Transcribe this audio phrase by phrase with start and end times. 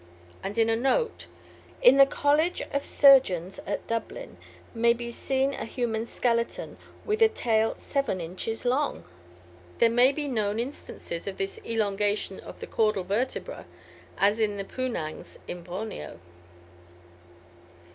[0.41, 1.27] And in a note,
[1.83, 4.37] "In the College of Surgeons at Dublin
[4.73, 9.03] may still be seen a human skeleton, with a tail seven inches long!
[9.77, 13.67] There are many known instances of this elongation of the caudal vertebra,
[14.17, 16.19] as in the Poonangs in Borneo."